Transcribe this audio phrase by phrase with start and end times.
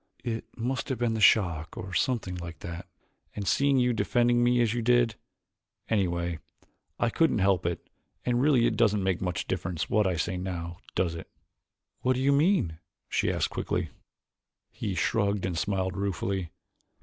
[0.23, 2.87] It must have been the shock or something like that,
[3.35, 5.13] and seeing you defending me as you did.
[5.89, 6.39] Anyway,
[6.97, 7.87] I couldn't help it
[8.25, 11.29] and really it doesn't make much difference what I say now, does it?"
[11.99, 12.79] "What do you mean?"
[13.09, 13.89] she asked quickly.
[14.71, 16.49] He shrugged and smiled ruefully.